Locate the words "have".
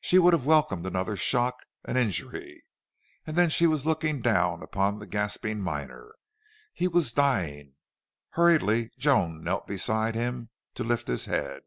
0.32-0.44